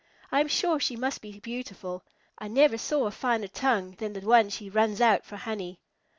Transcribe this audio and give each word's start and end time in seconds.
I 0.31 0.41
am 0.41 0.47
sure 0.47 0.79
she 0.79 0.95
must 0.95 1.21
be 1.21 1.39
beautiful. 1.39 2.03
I 2.39 2.47
never 2.47 2.75
saw 2.75 3.05
a 3.05 3.11
finer 3.11 3.47
tongue 3.47 3.91
than 3.99 4.13
the 4.13 4.21
one 4.21 4.49
she 4.49 4.67
runs 4.67 4.99
out 4.99 5.27
for 5.27 5.35
honey." 5.37 5.79